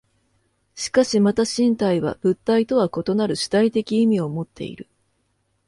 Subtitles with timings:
[0.73, 4.89] しかしまた身体は物体とは異なる主体的意味をもっている。